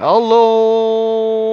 Hallo 0.00 1.46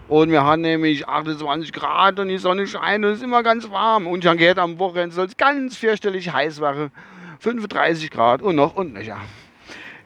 Und 0.07 0.29
wir 0.29 0.43
haben 0.43 0.61
nämlich 0.61 1.07
28 1.07 1.71
Grad 1.71 2.19
und 2.19 2.27
die 2.27 2.37
Sonne 2.37 2.67
scheint 2.67 3.05
und 3.05 3.11
es 3.11 3.19
ist 3.19 3.23
immer 3.23 3.43
ganz 3.43 3.69
warm. 3.71 4.07
Und 4.07 4.25
habe 4.25 4.37
gehört, 4.37 4.59
am 4.59 4.77
Wochenende 4.77 5.15
soll 5.15 5.25
es 5.27 5.37
ganz 5.37 5.77
fürchterlich 5.77 6.31
heiß 6.31 6.59
werden. 6.59 6.91
35 7.39 8.11
Grad 8.11 8.41
und 8.41 8.55
noch 8.55 8.75
und 8.75 8.93
nöcher. 8.93 9.17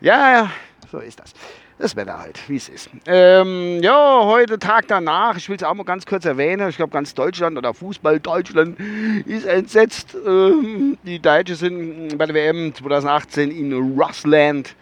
Ja, 0.01 0.49
so 0.91 0.99
ist 0.99 1.20
das. 1.20 1.34
Das 1.77 1.97
Wetter 1.97 2.17
halt, 2.17 2.39
wie 2.47 2.55
es 2.55 2.70
ist. 2.70 2.89
Ähm, 3.05 3.81
ja, 3.84 4.21
heute 4.23 4.57
Tag 4.57 4.88
danach, 4.88 5.35
ich 5.35 5.49
will 5.49 5.57
es 5.57 5.63
auch 5.63 5.73
mal 5.73 5.84
ganz 5.84 6.05
kurz 6.05 6.23
erwähnen, 6.23 6.70
ich 6.70 6.77
glaube 6.77 6.93
ganz 6.93 7.13
Deutschland 7.13 7.57
oder 7.57 7.73
Fußball 7.73 8.21
Deutschland 8.21 8.79
ist 9.25 9.45
entsetzt. 9.45 10.15
Ähm, 10.25 10.98
die 11.03 11.20
Deutschen 11.20 11.55
sind 11.55 12.17
bei 12.17 12.27
der 12.27 12.35
WM 12.35 12.73
2018 12.73 13.51
in 13.51 13.73
Russland 13.73 14.73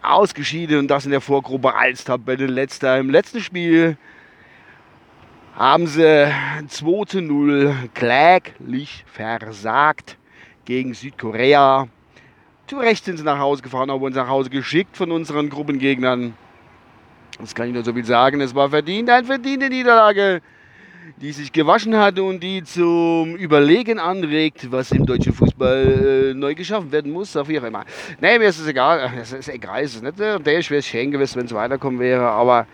ausgeschieden 0.00 0.78
und 0.78 0.88
das 0.88 1.04
in 1.04 1.10
der 1.10 1.20
Vorgruppe 1.20 1.74
als 1.74 2.04
Tabellenletzter. 2.04 2.98
Im 2.98 3.10
letzten 3.10 3.40
Spiel 3.40 3.98
haben 5.54 5.86
sie 5.86 6.32
2 6.66 7.04
zu 7.04 7.20
0 7.20 7.74
kläglich 7.92 9.04
versagt 9.06 10.16
gegen 10.64 10.94
Südkorea. 10.94 11.88
Zu 12.70 12.78
Recht 12.78 13.04
sind 13.04 13.16
sie 13.16 13.24
nach 13.24 13.40
Hause 13.40 13.62
gefahren, 13.62 13.90
aber 13.90 14.02
uns 14.02 14.14
nach 14.14 14.28
Hause 14.28 14.48
geschickt 14.48 14.96
von 14.96 15.10
unseren 15.10 15.50
Gruppengegnern. 15.50 16.34
Das 17.40 17.52
kann 17.52 17.66
ich 17.66 17.74
nur 17.74 17.82
so 17.82 17.92
viel 17.92 18.04
sagen. 18.04 18.40
Es 18.40 18.54
war 18.54 18.70
verdient, 18.70 19.10
eine 19.10 19.26
verdiente 19.26 19.68
Niederlage 19.68 20.40
die 21.20 21.32
sich 21.32 21.52
gewaschen 21.52 21.96
hat 21.96 22.20
und 22.20 22.40
die 22.40 22.62
zum 22.62 23.34
Überlegen 23.34 23.98
anregt, 23.98 24.70
was 24.70 24.92
im 24.92 25.04
deutschen 25.04 25.32
Fußball 25.32 26.30
äh, 26.30 26.34
neu 26.34 26.54
geschaffen 26.54 26.92
werden 26.92 27.10
muss, 27.10 27.36
auf 27.36 27.48
jeden 27.48 27.72
Fall. 27.72 27.84
Nee, 28.20 28.38
mir 28.38 28.48
ist 28.48 28.60
es 28.60 28.68
egal. 28.68 29.10
Es 29.20 29.32
ist 29.32 29.48
egal, 29.48 29.82
es 29.82 29.96
ist 29.96 30.04
nicht 30.04 30.20
der 30.20 30.58
ich 30.58 30.70
wäre 30.70 30.80
schön 30.80 31.10
gewesen, 31.10 31.40
wenn 31.40 31.46
es 31.46 31.52
weiterkommen 31.52 31.98
wäre, 31.98 32.28
aber 32.28 32.68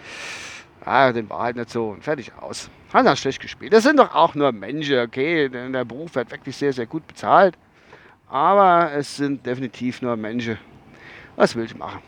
ah, 0.84 1.10
den 1.10 1.30
war 1.30 1.44
halt 1.44 1.56
nicht 1.56 1.70
so 1.70 1.96
fertig 2.00 2.30
aus. 2.38 2.68
Hat 2.92 3.06
er 3.06 3.16
schlecht 3.16 3.40
gespielt. 3.40 3.72
Das 3.72 3.84
sind 3.84 3.98
doch 3.98 4.14
auch 4.14 4.34
nur 4.34 4.52
Menschen, 4.52 4.98
okay? 4.98 5.48
Der 5.48 5.86
Beruf 5.86 6.14
wird 6.14 6.30
wirklich 6.30 6.54
sehr, 6.54 6.74
sehr 6.74 6.86
gut 6.86 7.06
bezahlt. 7.06 7.56
Aber 8.28 8.90
es 8.92 9.16
sind 9.16 9.46
definitiv 9.46 10.02
nur 10.02 10.16
Menschen. 10.16 10.58
Was 11.36 11.54
will 11.54 11.64
ich 11.64 11.76
machen? 11.76 12.00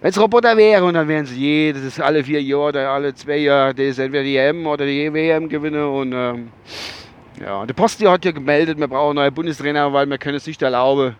Wenn 0.00 0.10
es 0.10 0.20
Roboter 0.20 0.54
wäre 0.56 0.84
und 0.84 0.94
dann 0.94 1.08
wären 1.08 1.24
sie 1.24 1.40
jedes, 1.40 1.98
alle 1.98 2.22
vier 2.22 2.42
Jahre 2.42 2.68
oder 2.68 2.90
alle 2.90 3.14
zwei 3.14 3.38
Jahre, 3.38 3.74
das 3.74 3.98
entweder 3.98 4.22
die 4.22 4.36
EM 4.36 4.66
oder 4.66 4.84
die 4.84 5.12
WM 5.12 5.48
gewinnen. 5.48 5.84
Und 5.84 6.12
ähm, 6.12 6.52
ja, 7.40 7.64
der 7.64 7.72
Posti 7.72 8.04
hat 8.04 8.24
ja 8.26 8.32
gemeldet, 8.32 8.78
wir 8.78 8.88
brauchen 8.88 9.14
neuen 9.14 9.32
Bundestrainer, 9.32 9.90
weil 9.92 10.06
wir 10.06 10.18
können 10.18 10.36
es 10.36 10.46
nicht 10.46 10.60
erlauben, 10.60 11.16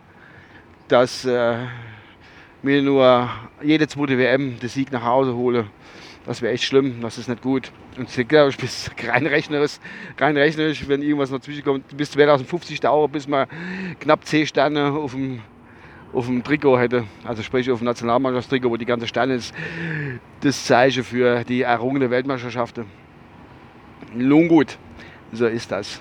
dass 0.89 1.25
äh, 1.25 1.57
wir 2.63 2.83
nur 2.83 3.31
jede 3.63 3.89
zweite 3.89 4.19
WM 4.19 4.59
den 4.61 4.69
Sieg 4.69 4.93
nach 4.93 5.05
Hause 5.05 5.35
holen. 5.35 5.71
Das 6.27 6.43
wäre 6.43 6.53
echt 6.53 6.65
schlimm, 6.65 7.01
das 7.01 7.19
ist 7.19 7.29
nicht 7.29 7.41
gut. 7.41 7.71
Und 7.97 8.17
ich 8.17 8.29
glaube, 8.29 8.51
ich 8.51 9.09
rein 9.09 9.27
rechnerisch, 9.27 9.79
rein 10.19 10.37
rechnerisch, 10.37 10.89
wenn 10.89 11.03
irgendwas 11.03 11.31
noch 11.31 11.41
zwischenkommt, 11.41 11.97
bis 11.97 12.11
2050 12.11 12.81
dauert, 12.81 13.13
bis 13.13 13.29
wir 13.29 13.47
knapp 14.01 14.25
10 14.25 14.47
Sterne 14.49 14.91
auf 14.91 15.13
dem 15.13 15.41
auf 16.13 16.27
dem 16.27 16.43
Trikot 16.43 16.79
hätte, 16.79 17.05
also 17.25 17.43
sprich 17.43 17.71
auf 17.71 17.81
dem 17.81 17.85
Nationalmannschaftstrikot, 17.85 18.71
wo 18.71 18.77
die 18.77 18.87
ganze 18.87 19.07
Sterne 19.07 19.35
ist, 19.35 19.55
das 20.41 20.65
Zeichen 20.65 21.05
für 21.05 21.45
die 21.45 21.63
errungene 21.63 22.11
Weltmeisterschaften. 22.11 22.87
Nun 24.15 24.49
gut, 24.49 24.79
so 25.33 25.47
ist 25.47 25.71
das. 25.71 26.01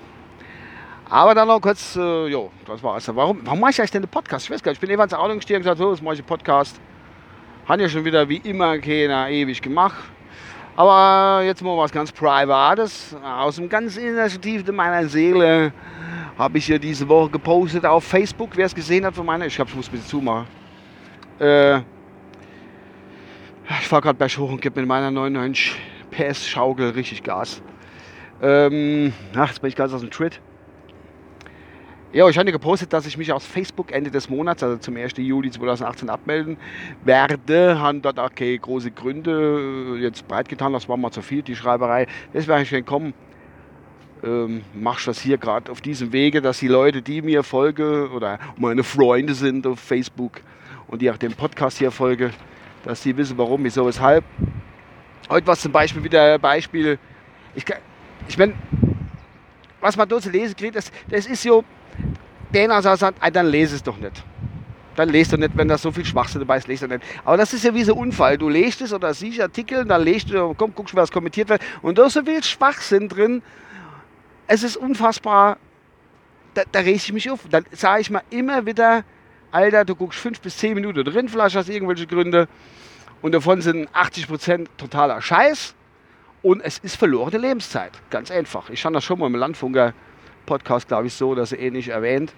Aber 1.10 1.36
dann 1.36 1.48
noch 1.48 1.60
kurz, 1.60 1.98
äh, 1.98 2.28
jo, 2.28 2.50
das 2.66 2.82
war's. 2.82 3.14
Warum, 3.14 3.42
warum 3.44 3.60
mache 3.60 3.72
ich 3.72 3.80
eigentlich 3.80 3.92
denn 3.92 4.04
den 4.04 4.10
Podcast? 4.10 4.46
Ich 4.46 4.52
weiß 4.52 4.64
gar 4.64 4.72
nicht, 4.72 4.78
ich 4.78 4.82
bin 4.82 4.90
eben 4.90 5.02
ins 5.02 5.14
Auto 5.14 5.36
gestiegen 5.36 5.58
und 5.58 5.64
gesagt, 5.64 5.80
so, 5.80 5.92
jetzt 5.92 6.02
mache 6.02 6.14
ich 6.14 6.22
einen 6.22 6.28
Podcast. 6.28 6.80
Haben 7.68 7.82
ja 7.82 7.90
schon 7.90 8.06
wieder 8.06 8.30
wie 8.30 8.38
immer 8.38 8.78
keiner 8.80 9.30
ewig 9.30 9.62
gemacht. 9.62 10.15
Aber 10.76 11.42
jetzt 11.44 11.62
mal 11.62 11.78
was 11.78 11.92
ganz 11.92 12.12
Privates, 12.12 13.16
aus 13.24 13.56
dem 13.56 13.70
ganz 13.70 13.96
Initiativ 13.96 14.70
meiner 14.72 15.08
Seele 15.08 15.72
habe 16.38 16.58
ich 16.58 16.68
ja 16.68 16.78
diese 16.78 17.08
Woche 17.08 17.30
gepostet 17.30 17.86
auf 17.86 18.04
Facebook. 18.04 18.52
Wer 18.56 18.66
es 18.66 18.76
gesehen 18.76 19.06
hat 19.06 19.16
von 19.16 19.26
meiner, 19.26 19.46
ich 19.46 19.56
glaube, 19.56 19.70
ich 19.70 19.78
muss 19.78 19.88
ein 19.88 19.92
bisschen 19.92 20.08
zumachen. 20.08 20.48
Äh, 21.40 21.78
ich 23.80 23.88
fahre 23.88 24.02
gerade 24.02 24.18
bei 24.18 24.28
hoch 24.28 24.52
und 24.52 24.62
gebe 24.62 24.82
mit 24.82 24.88
meiner 24.88 25.12
99 25.12 25.76
PS 26.12 26.48
Schaukel 26.48 26.90
richtig 26.90 27.24
Gas. 27.24 27.62
Ähm, 28.42 29.14
ach, 29.34 29.48
jetzt 29.48 29.62
bin 29.62 29.70
ich 29.70 29.76
ganz 29.78 29.94
aus 29.94 30.02
dem 30.02 30.12
Tritt. 30.12 30.42
Ja, 32.16 32.30
ich 32.30 32.38
hatte 32.38 32.54
gepostet, 32.54 32.94
dass 32.94 33.06
ich 33.06 33.18
mich 33.18 33.34
aus 33.34 33.46
Facebook 33.46 33.92
Ende 33.92 34.10
des 34.10 34.30
Monats, 34.30 34.64
also 34.64 34.78
zum 34.78 34.96
1. 34.96 35.16
Juli 35.18 35.52
2018 35.52 36.10
abmelden 36.10 36.56
werde. 37.04 37.78
Haben 37.78 38.02
dort 38.02 38.38
keine 38.38 38.58
große 38.58 38.92
Gründe 38.92 39.98
äh, 39.98 40.02
jetzt 40.02 40.26
breit 40.26 40.48
getan, 40.48 40.72
das 40.72 40.88
war 40.88 40.96
mal 40.96 41.12
zu 41.12 41.22
viel, 41.22 41.42
die 41.42 41.58
Schreiberei. 41.58 42.08
Das 42.32 42.48
wäre 42.48 42.62
ich 42.62 42.86
kommen 42.86 43.14
ähm, 44.24 44.64
machst 44.74 45.08
das 45.08 45.20
hier 45.20 45.38
gerade 45.38 45.70
auf 45.70 45.82
diesem 45.82 46.14
Wege, 46.14 46.42
dass 46.42 46.60
die 46.60 46.70
Leute, 46.70 47.02
die 47.02 47.22
mir 47.22 47.44
folgen 47.44 48.08
oder 48.12 48.40
meine 48.56 48.86
Freunde 48.86 49.34
sind 49.34 49.68
auf 49.68 49.82
Facebook 49.82 50.40
und 50.88 51.02
die 51.02 51.12
auch 51.12 51.18
dem 51.18 51.34
Podcast 51.34 51.80
hier 51.80 51.92
folgen, 51.92 52.32
dass 52.86 53.02
die 53.02 53.18
wissen, 53.18 53.38
warum, 53.38 53.62
wieso, 53.66 53.86
weshalb. 53.86 54.24
Heute 55.30 55.48
war 55.48 55.58
zum 55.58 55.74
Beispiel 55.74 56.02
wieder 56.02 56.36
ein 56.36 56.40
Beispiel. 56.40 56.98
Ich, 57.56 57.66
ich 58.30 58.38
meine, 58.38 58.54
was 59.82 59.98
man 59.98 60.08
dort 60.08 60.24
zu 60.24 60.30
lesen 60.30 60.56
kriegt, 60.56 60.78
das, 60.78 60.90
das 61.10 61.26
ist 61.26 61.44
so, 61.44 61.66
der 62.56 62.98
sagt, 62.98 63.36
dann 63.36 63.48
lese 63.48 63.76
es 63.76 63.84
doch 63.84 63.98
nicht. 63.98 64.24
Dann 64.96 65.10
lest 65.10 65.34
du 65.34 65.38
nicht, 65.38 65.58
wenn 65.58 65.68
da 65.68 65.78
so 65.78 65.92
viel 65.92 66.06
Schwachsinn 66.06 66.40
dabei 66.40 66.58
ist, 66.58 66.68
lest 66.68 66.84
du 66.84 66.88
nicht. 66.88 67.04
Aber 67.26 67.38
das 67.38 67.54
ist 67.54 67.64
ja 67.64 67.74
wie 67.74 67.84
so 67.84 67.94
ein 67.94 68.00
Unfall. 68.00 68.38
Du 68.38 68.48
lest 68.48 68.82
es 68.82 68.94
oder 68.94 69.14
siehst 69.14 69.42
Artikel, 69.42 69.84
dann 69.86 70.04
lest 70.04 70.30
du, 70.30 70.54
komm, 70.54 70.74
guckst, 70.74 70.96
was 70.96 71.12
kommentiert 71.12 71.50
wird. 71.50 71.62
Und 71.82 71.98
da 71.98 72.06
ist 72.06 72.14
so 72.14 72.24
viel 72.24 72.42
Schwachsinn 72.44 73.10
drin, 73.10 73.42
es 74.48 74.64
ist 74.64 74.78
unfassbar, 74.78 75.58
da, 76.54 76.64
da 76.72 76.80
rege 76.80 76.92
ich 76.92 77.12
mich 77.12 77.30
auf. 77.30 77.42
Dann 77.50 77.66
sage 77.72 78.02
ich 78.02 78.10
mal 78.10 78.24
immer 78.30 78.66
wieder, 78.66 79.04
Alter, 79.52 79.86
du 79.86 79.96
guckst 79.96 80.20
fünf 80.20 80.40
bis 80.40 80.58
zehn 80.58 80.76
Minuten 80.76 81.04
drin, 81.04 81.28
vielleicht 81.28 81.58
aus 81.58 81.68
irgendwelchen 81.68 82.08
Gründen. 82.08 82.48
Und 83.22 83.34
davon 83.34 83.62
sind 83.62 83.90
80 83.92 84.28
Prozent 84.28 84.70
totaler 84.78 85.22
Scheiß. 85.22 85.74
Und 86.42 86.62
es 86.62 86.78
ist 86.78 86.96
verlorene 86.96 87.40
Lebenszeit. 87.40 87.92
Ganz 88.12 88.30
einfach. 88.30 88.70
Ich 88.70 88.86
habe 88.86 88.94
das 88.94 89.04
schon 89.04 89.18
mal 89.18 89.26
im 89.28 89.36
Landfunker-Podcast, 89.36 90.88
glaube 90.88 91.08
ich, 91.08 91.14
so, 91.14 91.34
dass 91.34 91.52
er 91.52 91.60
ähnlich 91.60 91.88
erwähnt. 91.88 92.34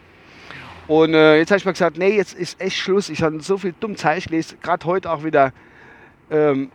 Und 0.87 1.13
äh, 1.13 1.37
jetzt 1.37 1.51
habe 1.51 1.57
ich 1.57 1.65
mal 1.65 1.71
gesagt, 1.71 1.97
nee, 1.97 2.15
jetzt 2.15 2.33
ist 2.33 2.61
echt 2.61 2.77
Schluss. 2.77 3.09
Ich 3.09 3.21
habe 3.21 3.41
so 3.41 3.57
viel 3.57 3.73
dumm 3.77 3.97
Zeit 3.97 4.25
gelesen, 4.25 4.57
gerade 4.61 4.85
heute 4.85 5.11
auch 5.11 5.23
wieder. 5.23 5.51
Ähm, 6.31 6.71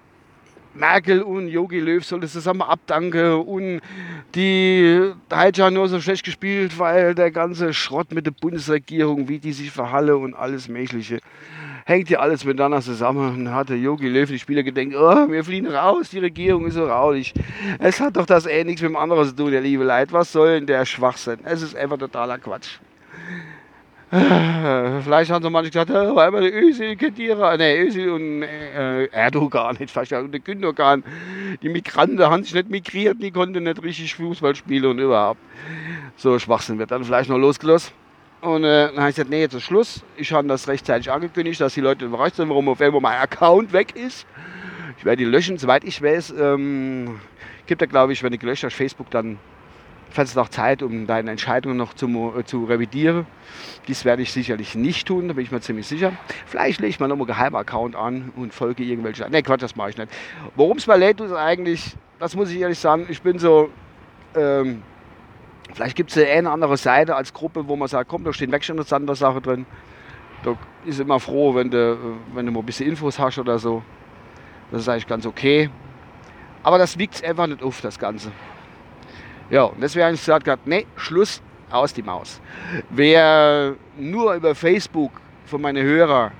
Merkel 0.74 1.20
und 1.22 1.48
Yogi 1.48 1.80
Löw 1.80 2.02
soll 2.02 2.20
das 2.20 2.32
zusammen 2.32 2.62
abdanken 2.62 3.34
und 3.34 3.80
die 4.34 5.12
haben 5.30 5.74
nur 5.74 5.86
so 5.88 6.00
schlecht 6.00 6.24
gespielt, 6.24 6.78
weil 6.78 7.14
der 7.14 7.30
ganze 7.30 7.74
Schrott 7.74 8.12
mit 8.12 8.24
der 8.24 8.30
Bundesregierung, 8.30 9.28
wie 9.28 9.38
die 9.38 9.52
sich 9.52 9.70
verhalle 9.70 10.16
und 10.16 10.32
alles 10.32 10.68
Mögliche, 10.68 11.18
hängt 11.84 12.08
hier 12.08 12.22
alles 12.22 12.46
miteinander 12.46 12.80
zusammen. 12.80 13.34
Und 13.34 13.54
hat 13.54 13.68
der 13.68 13.76
Yogi 13.76 14.08
Löw 14.08 14.28
die 14.28 14.38
Spieler 14.38 14.62
gedacht, 14.62 14.94
oh, 14.94 15.30
wir 15.30 15.44
fliegen 15.44 15.66
raus, 15.66 16.08
die 16.08 16.20
Regierung 16.20 16.66
ist 16.66 16.74
so 16.74 16.86
raulig. 16.86 17.34
Es 17.78 18.00
hat 18.00 18.16
doch 18.16 18.26
das 18.26 18.46
eh 18.46 18.64
nichts 18.64 18.80
mit 18.80 18.90
dem 18.90 18.96
anderen 18.96 19.28
zu 19.28 19.36
tun, 19.36 19.50
der 19.50 19.60
liebe 19.60 19.84
Leid. 19.84 20.10
Was 20.12 20.32
soll 20.32 20.54
denn 20.54 20.66
der 20.66 20.86
Schwachsinn? 20.86 21.40
Es 21.44 21.60
ist 21.60 21.76
einfach 21.76 21.98
totaler 21.98 22.38
Quatsch. 22.38 22.78
Vielleicht 25.04 25.30
haben 25.30 25.42
sie 25.42 25.48
manche 25.48 25.70
gesagt, 25.70 25.88
weil 25.88 26.30
wir 26.34 26.42
die 26.42 26.52
Özil 26.52 26.96
Kedira, 26.96 27.56
ne, 27.56 27.78
Özil 27.78 28.10
und 28.10 28.42
äh, 28.42 29.06
Erdogan, 29.06 29.74
nicht 29.80 29.90
vielleicht 29.90 30.12
und 30.12 30.32
der 30.32 30.40
Gündogan, 30.40 31.02
die 31.62 31.70
Migranten 31.70 32.20
haben 32.20 32.44
sich 32.44 32.52
nicht 32.52 32.68
migriert, 32.68 33.22
die 33.22 33.30
konnten 33.30 33.64
nicht 33.64 33.82
richtig 33.82 34.14
Fußball 34.16 34.54
spielen 34.54 34.84
und 34.84 34.98
überhaupt. 34.98 35.40
So 36.16 36.38
Schwachsinn 36.38 36.78
wird 36.78 36.90
dann 36.90 37.04
vielleicht 37.04 37.30
noch 37.30 37.38
losgelassen. 37.38 37.94
Und 38.42 38.64
äh, 38.64 38.88
dann 38.88 38.98
habe 38.98 39.08
ich 39.08 39.16
gesagt, 39.16 39.30
nee, 39.30 39.40
jetzt 39.40 39.54
ist 39.54 39.62
Schluss. 39.62 40.04
Ich 40.18 40.30
habe 40.30 40.46
das 40.46 40.68
rechtzeitig 40.68 41.10
angekündigt, 41.10 41.58
dass 41.62 41.72
die 41.72 41.80
Leute 41.80 42.04
überrascht 42.04 42.36
sind, 42.36 42.50
warum 42.50 42.68
auf 42.68 42.82
einmal 42.82 43.00
mein 43.00 43.18
Account 43.18 43.72
weg 43.72 43.96
ist. 43.96 44.26
Ich 44.98 45.06
werde 45.06 45.24
die 45.24 45.30
löschen, 45.30 45.56
soweit 45.56 45.84
ich 45.84 46.02
weiß. 46.02 46.34
Ähm, 46.38 47.18
gibt 47.64 47.80
da, 47.80 47.86
glaube 47.86 48.12
ich, 48.12 48.22
wenn 48.22 48.34
ich 48.34 48.40
gelöscht 48.40 48.64
habe, 48.64 48.72
Facebook 48.72 49.10
dann 49.10 49.38
Falls 50.12 50.34
noch 50.34 50.50
Zeit, 50.50 50.82
um 50.82 51.06
deine 51.06 51.30
Entscheidung 51.30 51.76
noch 51.76 51.94
zu, 51.94 52.34
äh, 52.38 52.44
zu 52.44 52.64
revidieren. 52.64 53.26
Dies 53.88 54.04
werde 54.04 54.22
ich 54.22 54.32
sicherlich 54.32 54.74
nicht 54.74 55.08
tun, 55.08 55.28
da 55.28 55.34
bin 55.34 55.44
ich 55.44 55.50
mir 55.50 55.60
ziemlich 55.60 55.86
sicher. 55.86 56.12
Vielleicht 56.44 56.80
lege 56.80 56.90
ich 56.90 57.00
mal 57.00 57.08
nochmal 57.08 57.26
einen 57.26 57.36
Geheimaccount 57.38 57.96
an 57.96 58.30
und 58.36 58.52
folge 58.52 58.82
irgendwelche. 58.82 59.28
Ne, 59.30 59.42
Quatsch, 59.42 59.62
das 59.62 59.74
mache 59.74 59.90
ich 59.90 59.96
nicht. 59.96 60.12
Worum 60.54 60.76
es 60.76 60.86
mir 60.86 60.98
lädt, 60.98 61.20
ist 61.20 61.32
eigentlich, 61.32 61.96
das 62.18 62.36
muss 62.36 62.50
ich 62.50 62.60
ehrlich 62.60 62.78
sagen, 62.78 63.06
ich 63.08 63.22
bin 63.22 63.38
so. 63.38 63.70
Ähm, 64.36 64.82
vielleicht 65.72 65.96
gibt 65.96 66.14
es 66.14 66.22
eine 66.22 66.50
andere 66.50 66.76
Seite 66.76 67.16
als 67.16 67.32
Gruppe, 67.32 67.66
wo 67.66 67.76
man 67.76 67.88
sagt, 67.88 68.10
komm, 68.10 68.24
da 68.24 68.32
stehen 68.32 68.52
weg 68.52 68.64
schon 68.64 68.76
interessante 68.76 69.14
Sachen 69.14 69.42
drin. 69.42 69.66
Da 70.44 70.56
ist 70.84 71.00
immer 71.00 71.20
froh, 71.20 71.54
wenn 71.54 71.70
du, 71.70 72.18
wenn 72.34 72.44
du 72.44 72.52
mal 72.52 72.60
ein 72.60 72.66
bisschen 72.66 72.88
Infos 72.88 73.18
hast 73.18 73.38
oder 73.38 73.58
so. 73.58 73.82
Das 74.70 74.82
ist 74.82 74.88
eigentlich 74.88 75.06
ganz 75.06 75.24
okay. 75.24 75.70
Aber 76.62 76.78
das 76.78 76.98
wiegt 76.98 77.24
einfach 77.24 77.46
nicht 77.46 77.62
auf, 77.62 77.80
das 77.80 77.98
Ganze. 77.98 78.30
Ja, 79.52 79.64
und 79.64 79.82
deswegen 79.82 80.06
habe 80.06 80.14
ich 80.14 80.24
gesagt, 80.24 80.66
nee, 80.66 80.86
Schluss, 80.96 81.42
aus 81.70 81.92
die 81.92 82.02
Maus. 82.02 82.40
Wer 82.88 83.76
nur 83.98 84.32
über 84.32 84.54
Facebook 84.54 85.12
von 85.44 85.60
meinen 85.60 85.84
Hörern 85.84 86.32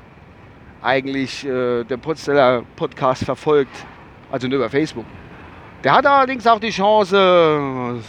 eigentlich 0.80 1.44
äh, 1.44 1.84
den 1.84 2.00
Potzeller 2.00 2.62
Podcast 2.74 3.24
verfolgt, 3.24 3.84
also 4.30 4.48
nur 4.48 4.56
über 4.60 4.70
Facebook, 4.70 5.04
der 5.84 5.92
hat 5.92 6.06
allerdings 6.06 6.46
auch 6.46 6.58
die 6.58 6.70
Chance, 6.70 8.00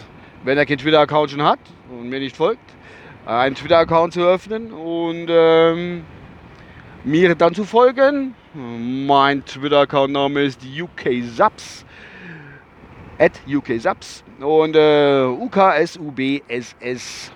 wenn 0.45 0.57
er 0.57 0.65
keinen 0.65 0.77
Twitter-Account 0.77 1.31
schon 1.31 1.44
hat 1.44 1.59
und 1.91 2.07
mir 2.07 2.21
nicht 2.21 2.38
folgt, 2.38 2.63
einen 3.25 3.56
Twitter-Account 3.56 4.13
zu 4.13 4.21
öffnen 4.21 4.71
und 4.71 5.27
ähm, 5.29 6.06
mir 7.03 7.35
dann 7.35 7.53
zu 7.53 7.65
folgen. 7.65 8.35
Mein 8.53 9.44
Twitter-Account-Name 9.44 10.44
ist 10.44 10.61
UK 10.63 11.25
Subs 11.25 11.85
at 13.23 13.39
UK 13.47 13.79
Subs 13.79 14.23
und 14.41 14.75
äh, 14.75 15.23
UKSUBSS. 15.23 17.31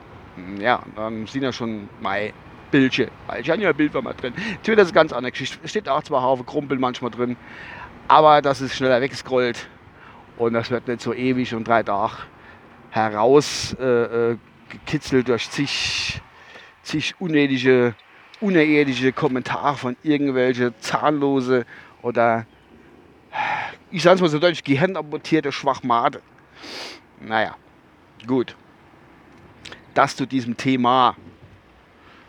Ja, 0.59 0.83
dann 0.97 1.25
sind 1.27 1.43
ja 1.43 1.53
schon 1.53 1.87
mein 2.01 2.33
Bildchen. 2.71 3.09
Ich 3.39 3.49
habe 3.49 3.61
ja 3.61 3.69
ein 3.69 3.75
Bild 3.75 3.93
mal 3.93 4.13
drin. 4.13 4.33
Twitter 4.63 4.81
ist 4.81 4.93
ganz 4.93 5.13
anders. 5.13 5.31
Steht 5.63 5.87
auch 5.87 6.03
zwar 6.03 6.21
Haufe 6.21 6.43
Krumpel 6.43 6.77
manchmal 6.77 7.11
drin, 7.11 7.37
aber 8.09 8.41
das 8.41 8.59
ist 8.59 8.75
schneller 8.75 8.99
weggescrollt 8.99 9.69
und 10.37 10.53
das 10.53 10.69
wird 10.69 10.89
nicht 10.89 11.01
so 11.01 11.13
ewig 11.13 11.55
und 11.55 11.65
drei 11.65 11.83
Tage 11.83 12.15
herausgekitzelt 12.89 13.79
äh, 13.79 15.19
äh 15.19 15.23
durch 15.23 15.49
zig, 15.49 16.21
zig 16.83 17.15
unnötige, 17.19 17.95
unerirdische 18.41 19.13
Kommentare 19.13 19.77
von 19.77 19.95
irgendwelche 20.03 20.77
zahnlose 20.79 21.65
oder 22.01 22.45
ich 23.91 24.03
sage 24.03 24.15
es 24.15 24.21
mal 24.21 24.29
so 24.29 24.39
deutsch, 24.39 24.63
gehirnamputierte 24.63 25.51
Schwachmate. 25.51 26.21
Naja, 27.21 27.55
gut. 28.25 28.55
Das 29.93 30.15
zu 30.15 30.25
diesem 30.25 30.57
Thema, 30.57 31.15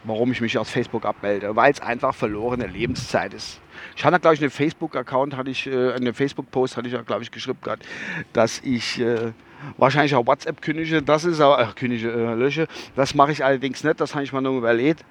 warum 0.04 0.32
ich 0.32 0.40
mich 0.40 0.56
aus 0.56 0.70
Facebook 0.70 1.04
abmelde, 1.04 1.54
weil 1.56 1.72
es 1.72 1.80
einfach 1.80 2.14
verlorene 2.14 2.66
Lebenszeit 2.66 3.34
ist. 3.34 3.60
Ich 3.96 4.04
hatte, 4.04 4.18
glaube 4.18 4.34
ich, 4.34 4.40
einen 4.40 4.50
Facebook-Account, 4.50 5.36
hatte 5.36 5.50
ich, 5.50 5.66
äh, 5.66 5.92
einen 5.92 6.14
Facebook-Post 6.14 6.76
hatte 6.76 6.88
ich 6.88 6.94
ja, 6.94 7.02
glaube 7.02 7.22
ich, 7.22 7.30
geschrieben 7.30 7.58
gehabt, 7.62 7.84
dass 8.32 8.60
ich 8.60 9.00
äh, 9.00 9.32
wahrscheinlich 9.76 10.14
auch 10.14 10.26
WhatsApp 10.26 10.62
kündige. 10.62 11.02
Das 11.02 11.24
ist 11.24 11.40
auch, 11.40 11.58
äh, 11.58 11.66
kündige, 11.74 12.10
äh, 12.10 12.34
lösche. 12.34 12.66
Das 12.96 13.14
mache 13.14 13.32
ich 13.32 13.44
allerdings 13.44 13.84
nicht, 13.84 14.00
das 14.00 14.14
habe 14.14 14.24
ich 14.24 14.32
mal 14.32 14.40
nur 14.40 14.56
überlegt 14.56 15.04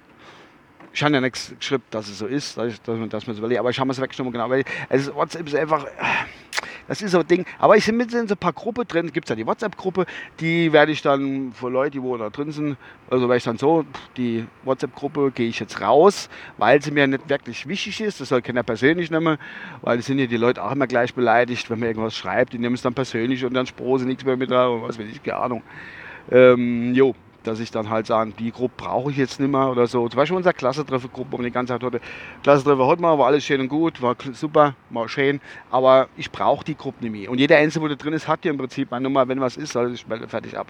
ich 0.98 1.04
habe 1.04 1.14
ja 1.14 1.22
nichts 1.22 1.54
geschrieben, 1.60 1.84
dass 1.92 2.10
es 2.10 2.18
so 2.18 2.26
ist, 2.26 2.58
dass, 2.58 2.80
man, 2.88 3.08
dass 3.08 3.28
man 3.28 3.36
es 3.36 3.38
überlegt, 3.38 3.60
aber 3.60 3.70
ich 3.70 3.80
habe 3.80 3.92
es 3.92 4.02
weggenommen, 4.02 4.34
genau, 4.34 4.50
weil 4.50 4.64
es, 4.90 5.14
WhatsApp 5.14 5.46
ist 5.46 5.56
einfach, 5.56 5.86
das 6.88 7.04
ist 7.04 7.12
so 7.12 7.20
ein 7.20 7.28
Ding, 7.28 7.46
aber 7.60 7.78
ich 7.78 7.86
bin 7.86 7.98
mit 7.98 8.12
in 8.16 8.28
so 8.28 8.34
ein 8.34 8.38
paar 8.40 8.52
Gruppen 8.52 8.88
drin, 8.88 9.06
es 9.06 9.14
gibt 9.14 9.30
ja 9.30 9.36
die 9.36 9.46
WhatsApp-Gruppe, 9.46 10.08
die 10.40 10.74
werde 10.74 10.92
ich 10.92 11.04
dann 11.04 11.54
für 11.54 11.70
Leute, 11.70 11.92
die 11.92 12.02
wo 12.02 12.18
da 12.18 12.32
drin 12.32 12.52
sind, 12.52 12.78
also 13.12 13.30
werde 13.30 13.38
ich 13.38 13.44
dann 13.44 13.60
so, 13.60 13.86
die 14.18 14.48
WhatsApp-Gruppe 14.64 15.30
gehe 15.36 15.50
ich 15.50 15.60
jetzt 15.60 15.80
raus, 15.82 16.30
weil 16.58 16.82
sie 16.82 16.90
mir 16.90 17.06
nicht 17.06 17.30
wirklich 17.30 17.68
wichtig 17.68 18.02
ist, 18.02 18.20
das 18.20 18.30
soll 18.30 18.42
keiner 18.42 18.64
persönlich 18.64 19.12
nehmen, 19.12 19.38
weil 19.84 20.00
es 20.00 20.08
sind 20.08 20.18
ja 20.18 20.26
die 20.26 20.38
Leute 20.38 20.64
auch 20.64 20.72
immer 20.72 20.88
gleich 20.88 21.14
beleidigt, 21.14 21.70
wenn 21.70 21.78
man 21.78 21.90
irgendwas 21.90 22.16
schreibt, 22.16 22.54
die 22.54 22.58
nehmen 22.58 22.74
es 22.74 22.82
dann 22.82 22.96
persönlich 22.96 23.46
und 23.46 23.54
dann 23.54 23.68
sprosen 23.68 24.08
nichts 24.08 24.26
mehr 24.26 24.36
mit 24.36 24.50
da 24.50 24.70
und 24.70 24.82
was 24.82 24.98
weiß 24.98 25.06
ich, 25.12 25.22
keine 25.22 25.38
Ahnung. 25.38 25.62
Ähm, 26.32 26.96
jo, 26.96 27.14
dass 27.48 27.60
ich 27.60 27.72
dann 27.72 27.90
halt 27.90 28.06
sagen, 28.08 28.34
die 28.38 28.52
Gruppe 28.52 28.74
brauche 28.78 29.12
ich 29.12 29.18
jetzt 29.18 29.40
nicht 29.40 29.50
mehr 29.50 29.70
oder 29.70 29.88
so. 29.88 30.08
Zum 30.10 30.18
Beispiel 30.18 30.38
unsere 30.38 30.54
Klassentreffer-Gruppe, 30.54 31.38
wo 31.38 31.42
die 31.42 31.52
ganze 31.52 31.74
Zeit 31.74 31.84
heute 31.84 32.02
Klassentreffer 32.44 32.86
heute 32.86 33.02
mal, 33.02 33.18
war 33.18 33.28
alles 33.28 33.46
schön 33.46 33.62
und 33.62 33.70
gut, 33.70 34.02
war 34.02 34.16
super, 34.34 34.76
war 34.90 35.08
schön, 35.10 35.40
aber 35.72 36.10
ich 36.18 36.32
brauche 36.32 36.66
die 36.66 36.76
Gruppe 36.76 37.04
nicht 37.04 37.12
mehr. 37.12 37.32
Und 37.32 37.40
jeder 37.40 37.58
Einzelne, 37.58 37.86
wo 37.86 37.88
da 37.88 37.96
drin 37.96 38.14
ist, 38.14 38.28
hat 38.28 38.46
ja 38.46 38.52
im 38.52 38.58
Prinzip 38.58 38.92
meine 38.92 39.04
Nummer, 39.04 39.28
wenn 39.28 39.40
was 39.40 39.58
ist, 39.58 39.76
also 39.76 39.94
ich 39.94 40.08
melde 40.08 40.28
fertig 40.28 40.58
ab. 40.58 40.68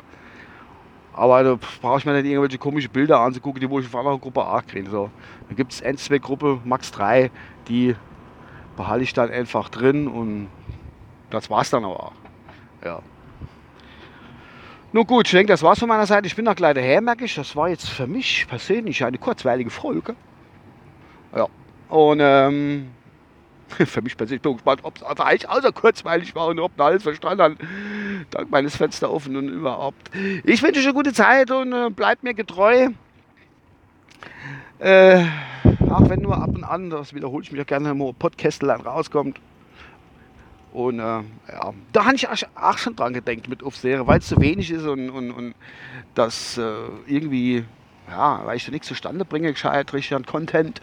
Aber 1.13 1.43
da 1.43 1.57
brauche 1.81 1.97
ich 1.97 2.05
mir 2.05 2.13
nicht 2.13 2.25
irgendwelche 2.25 2.59
komischen 2.59 2.91
Bilder 2.91 3.19
anzugucken, 3.19 3.59
die 3.59 3.69
wo 3.69 3.79
ich 3.79 3.87
auf 3.87 3.95
einer 3.95 4.17
Gruppe 4.19 4.41
auch 4.41 4.63
kriege. 4.65 4.87
So. 4.89 5.09
Da 5.49 5.55
gibt 5.55 5.73
es 5.73 5.81
ein, 5.81 5.97
zwei 5.97 6.19
Gruppen, 6.19 6.61
max 6.63 6.91
drei, 6.91 7.31
die 7.67 7.95
behalte 8.75 9.03
ich 9.03 9.13
dann 9.13 9.31
einfach 9.31 9.69
drin 9.69 10.07
und 10.07 10.47
das 11.31 11.49
war's 11.49 11.71
dann 11.71 11.83
aber 11.83 12.03
auch. 12.03 12.13
Ja. 12.85 13.01
Nun 14.97 15.05
gut, 15.05 15.27
ich 15.27 15.31
denke, 15.31 15.53
das 15.53 15.61
war's 15.61 15.77
von 15.77 15.87
meiner 15.87 16.07
Seite. 16.07 16.25
Ich 16.25 16.35
bin 16.35 16.45
noch 16.45 16.57
leider 16.57 16.81
her, 16.81 17.01
merke 17.01 17.23
ich. 17.23 17.35
Das 17.35 17.55
war 17.55 17.69
jetzt 17.69 17.87
für 17.87 18.07
mich 18.07 18.47
persönlich 18.47 19.05
eine 19.05 19.19
kurzweilige 19.19 19.69
Folge. 19.69 20.15
Ja. 21.35 21.45
Und 21.87 22.19
ähm, 22.19 22.87
für 23.67 24.01
mich 24.01 24.17
persönlich 24.17 24.41
bin 24.41 24.53
ich 24.53 24.57
gespannt, 24.57 24.79
ob 24.81 24.95
es 24.95 25.03
eigentlich 25.03 25.47
außer 25.47 25.71
kurzweilig 25.71 26.33
war 26.33 26.47
und 26.47 26.59
ob 26.59 26.75
man 26.79 26.87
alles 26.87 27.03
verstanden 27.03 27.43
hat. 27.43 27.51
Dank 28.31 28.49
meines 28.49 28.75
Fenster 28.75 29.13
offen 29.13 29.35
und 29.35 29.49
überhaupt. 29.49 30.09
Ich 30.43 30.63
wünsche 30.63 30.79
euch 30.79 30.87
eine 30.87 30.95
gute 30.95 31.13
Zeit 31.13 31.51
und 31.51 31.73
äh, 31.73 31.91
bleibt 31.91 32.23
mir 32.23 32.33
getreu. 32.33 32.89
Äh, 34.79 35.25
auch 35.91 36.09
wenn 36.09 36.21
nur 36.21 36.41
ab 36.41 36.49
und 36.55 36.63
an, 36.63 36.89
das 36.89 37.13
wiederhole 37.13 37.43
ich 37.43 37.51
mich 37.51 37.61
auch 37.61 37.67
gerne, 37.67 37.93
wo 37.99 38.13
Podcastlein 38.13 38.81
rauskommt. 38.81 39.39
Und 40.73 40.99
äh, 40.99 41.01
ja, 41.01 41.73
da 41.93 42.05
habe 42.05 42.15
ich 42.15 42.27
auch 42.27 42.77
schon 42.77 42.95
dran 42.95 43.13
gedacht 43.13 43.47
mit 43.47 43.63
Aufseher, 43.63 44.05
weil 44.05 44.19
es 44.19 44.27
zu 44.27 44.39
wenig 44.39 44.69
ist 44.69 44.85
und, 44.85 45.09
und, 45.09 45.31
und 45.31 45.55
das 46.13 46.57
äh, 46.57 46.63
irgendwie, 47.07 47.63
ja, 48.09 48.45
weil 48.45 48.57
ich 48.57 48.65
da 48.65 48.71
nichts 48.71 48.87
zustande 48.87 49.25
bringe, 49.25 49.51
gescheit 49.51 49.93
richtig 49.93 50.15
an 50.15 50.25
Content. 50.25 50.81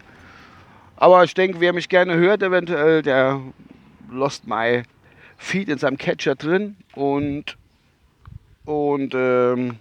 Aber 0.97 1.25
ich 1.25 1.35
denke, 1.35 1.61
wer 1.61 1.73
mich 1.73 1.89
gerne 1.89 2.17
hört, 2.17 2.43
eventuell, 2.43 3.03
der 3.03 3.41
lost 4.11 4.47
my 4.47 4.83
Feed 5.37 5.69
in 5.69 5.79
seinem 5.79 5.99
Catcher 5.99 6.35
drin 6.35 6.77
und 6.95 7.57
und 8.65 9.15
ähm, 9.15 9.77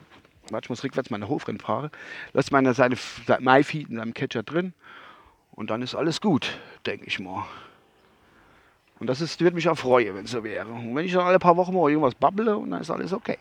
warte, 0.49 0.65
ich 0.65 0.69
muss 0.69 0.83
rückwärts 0.83 1.09
meine 1.09 1.29
Hofrennen 1.29 1.61
fahren. 1.61 1.89
Lässt 2.33 2.51
meine 2.51 2.73
seine 2.73 2.97
my 3.39 3.63
Feed 3.63 3.89
in 3.89 3.97
seinem 3.97 4.13
Catcher 4.13 4.43
drin 4.43 4.73
und 5.51 5.69
dann 5.69 5.81
ist 5.81 5.95
alles 5.95 6.19
gut, 6.19 6.59
denke 6.85 7.05
ich 7.05 7.19
mal. 7.19 7.45
Und 8.99 9.07
das 9.07 9.21
ist, 9.21 9.41
würde 9.41 9.55
mich 9.55 9.67
auch 9.67 9.77
freuen, 9.77 10.15
wenn 10.15 10.25
es 10.25 10.31
so 10.31 10.43
wäre. 10.43 10.67
Und 10.67 10.95
wenn 10.95 11.05
ich 11.05 11.13
dann 11.13 11.25
alle 11.25 11.39
paar 11.39 11.57
Wochen 11.57 11.73
mal 11.73 11.89
irgendwas 11.89 12.15
babble 12.15 12.57
und 12.57 12.71
dann 12.71 12.81
ist 12.81 12.91
alles 12.91 13.13
okay. 13.13 13.37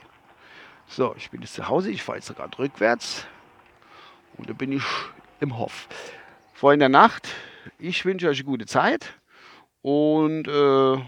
So, 0.87 1.15
ich 1.17 1.31
bin 1.31 1.41
jetzt 1.41 1.55
zu 1.55 1.69
Hause, 1.69 1.91
ich 1.91 2.03
fahre 2.03 2.19
jetzt 2.19 2.35
gerade 2.35 2.59
rückwärts 2.59 3.27
und 4.37 4.49
da 4.49 4.53
bin 4.53 4.73
ich 4.73 4.85
im 5.41 5.57
Hof. 5.57 5.89
Vor 6.55 6.73
in 6.73 6.81
der 6.81 6.89
Nacht, 6.89 7.29
ich 7.79 8.05
wünsche 8.05 8.29
euch 8.29 8.39
eine 8.39 8.45
gute 8.45 8.67
Zeit 8.67 9.15
und 9.83 10.49
äh, 10.49 10.99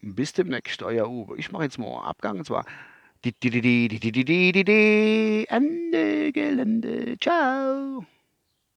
bis 0.00 0.32
demnächst, 0.32 0.82
euer 0.82 1.08
Uwe. 1.08 1.36
Ich 1.38 1.52
mache 1.52 1.64
jetzt 1.64 1.78
mal 1.78 1.86
einen 1.86 2.04
Abgang 2.06 2.38
und 2.38 2.44
zwar 2.44 2.64
Ende 5.48 6.32
Gelände. 6.32 7.16
Ciao. 7.18 8.04